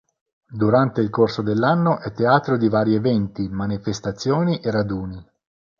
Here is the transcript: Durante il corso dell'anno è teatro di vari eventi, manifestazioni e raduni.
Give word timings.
Durante 0.49 0.99
il 0.99 1.11
corso 1.11 1.43
dell'anno 1.43 1.99
è 1.99 2.11
teatro 2.11 2.57
di 2.57 2.67
vari 2.69 2.95
eventi, 2.95 3.47
manifestazioni 3.49 4.59
e 4.59 4.71
raduni. 4.71 5.23